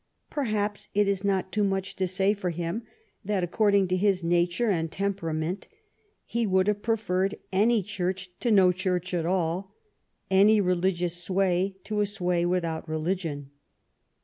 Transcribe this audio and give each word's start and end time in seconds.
Perhaps 0.31 0.89
it 0.95 1.07
is 1.07 1.23
not 1.23 1.51
too 1.51 1.63
much 1.63 1.95
to 1.97 2.07
say 2.07 2.33
for 2.33 2.49
him 2.49 2.81
that, 3.23 3.43
according 3.43 3.87
to 3.89 3.95
his 3.95 4.23
nat 4.23 4.57
ure 4.57 4.71
and 4.71 4.91
temperament, 4.91 5.67
he 6.25 6.47
would 6.47 6.65
have 6.65 6.81
preferred 6.81 7.35
any 7.51 7.83
Church 7.83 8.31
to 8.39 8.49
no 8.49 8.71
Church 8.71 9.13
at 9.13 9.27
all, 9.27 9.75
any 10.31 10.59
religious 10.59 11.23
sway 11.23 11.75
to 11.83 11.99
a 12.01 12.07
sway 12.07 12.47
without 12.47 12.89
religion. 12.89 13.51